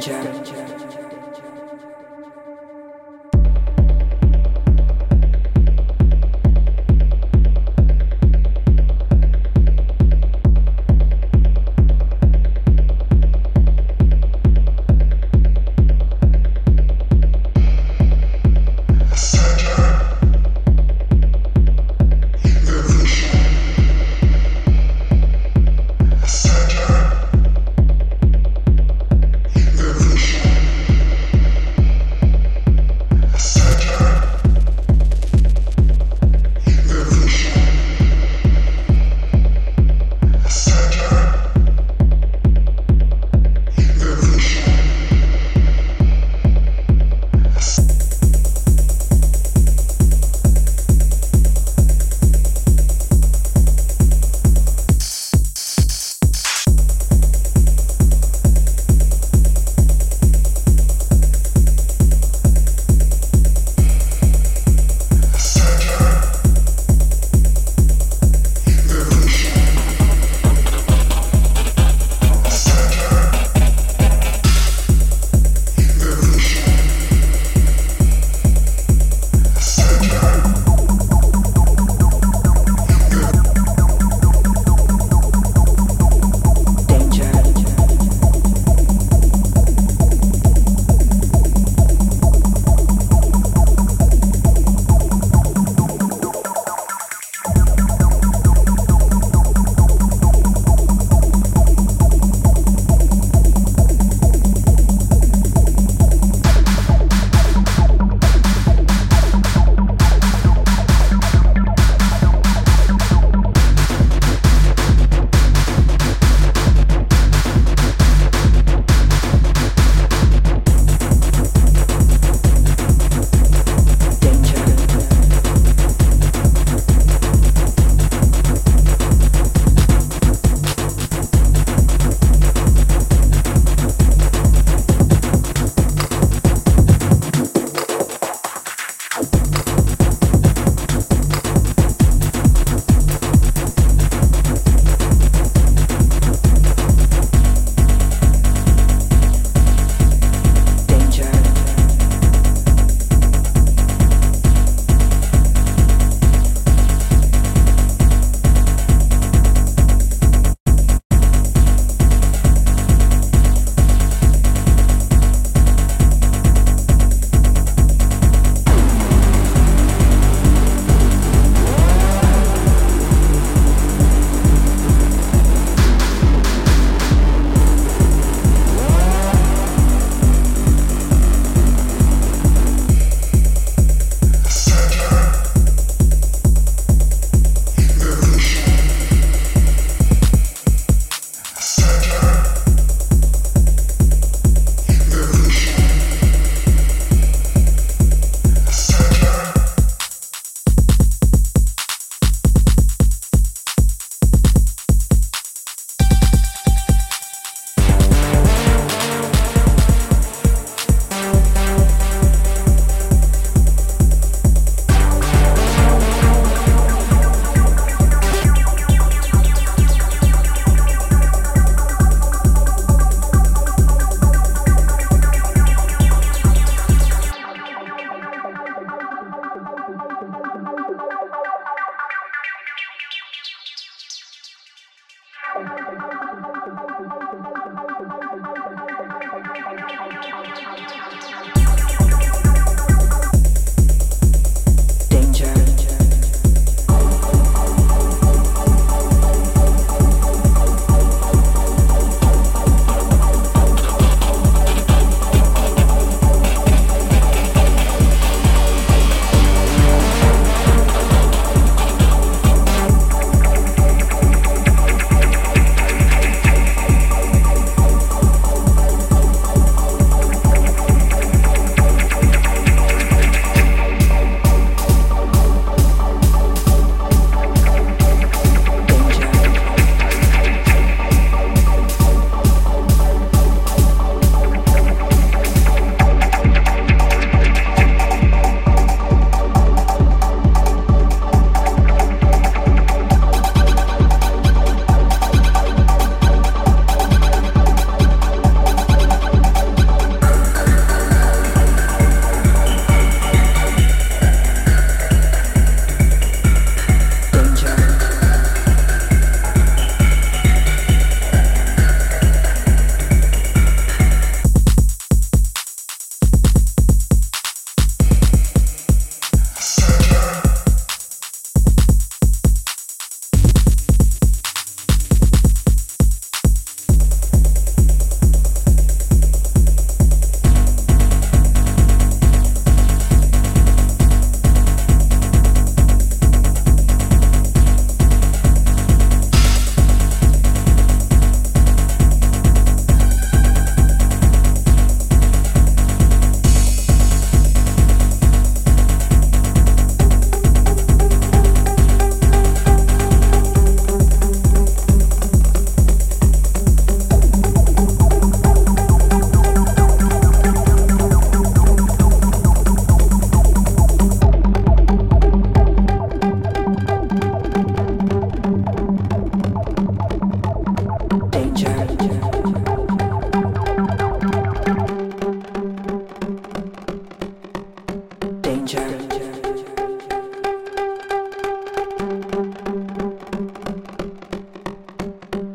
[0.00, 0.85] stranger.